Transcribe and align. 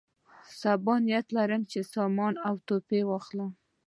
صبا 0.59 0.95
نیت 1.05 1.27
لرم 1.35 1.61
چې 1.71 1.79
سامان 1.93 2.33
او 2.47 2.55
تحفې 2.67 3.01
واخلم. 3.05 3.51